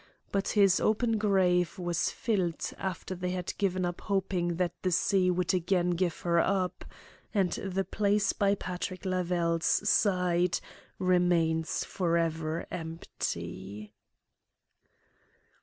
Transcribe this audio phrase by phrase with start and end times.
[0.31, 5.29] But his open grave was filled after they had given up hoping that the sea
[5.29, 6.83] would again give her up,
[7.35, 10.59] and the place by Patrick Lavelle's side
[10.97, 13.93] remains for ever empty.